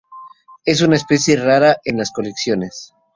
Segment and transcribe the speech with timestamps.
[0.65, 2.95] Es una especie rara en las colecciones.